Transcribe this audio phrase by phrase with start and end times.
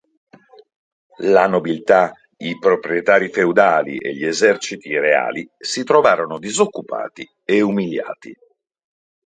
[1.35, 8.35] La nobiltà, i proprietari feudali e gli eserciti reali si trovarono disoccupati e umiliati.